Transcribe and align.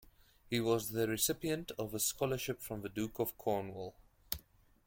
He 0.49 0.59
was 0.59 0.93
the 0.93 1.07
recipient 1.07 1.69
of 1.77 1.93
a 1.93 1.99
scholarship 1.99 2.59
from 2.63 2.81
the 2.81 2.89
Duke 2.89 3.19
of 3.19 3.37
Cornwall. 3.37 3.93